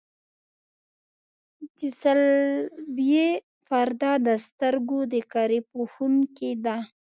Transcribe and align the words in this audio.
د 1.77 1.79
صلبیې 2.01 3.29
پرده 3.67 4.11
د 4.27 4.29
سترګو 4.47 4.99
د 5.13 5.15
کرې 5.33 5.59
پوښوونکې 5.71 6.51
ده. 6.65 6.77